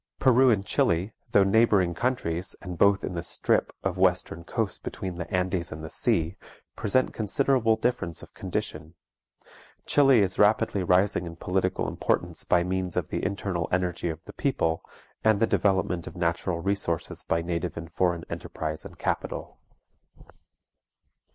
Peru 0.17 0.49
and 0.49 0.65
Chili, 0.65 1.13
though 1.31 1.43
neighboring 1.43 1.93
countries, 1.93 2.55
and 2.59 2.75
both 2.79 3.03
in 3.03 3.13
the 3.13 3.21
strip 3.21 3.71
of 3.83 3.99
western 3.99 4.43
coast 4.43 4.81
between 4.81 5.17
the 5.19 5.29
Andes 5.31 5.71
and 5.71 5.83
the 5.83 5.91
sea, 5.91 6.37
present 6.75 7.13
considerable 7.13 7.75
difference 7.75 8.23
of 8.23 8.33
condition. 8.33 8.95
Chili 9.85 10.21
is 10.21 10.39
rapidly 10.39 10.81
rising 10.81 11.27
in 11.27 11.35
political 11.35 11.87
importance 11.87 12.43
by 12.43 12.63
means 12.63 12.97
of 12.97 13.09
the 13.09 13.23
internal 13.23 13.69
energy 13.71 14.09
of 14.09 14.23
the 14.25 14.33
people, 14.33 14.83
and 15.23 15.39
the 15.39 15.45
development 15.45 16.07
of 16.07 16.15
natural 16.15 16.57
resources 16.61 17.23
by 17.23 17.43
native 17.43 17.77
and 17.77 17.91
foreign 17.91 18.25
enterprise 18.27 18.83
and 18.83 18.97
capital. 18.97 19.59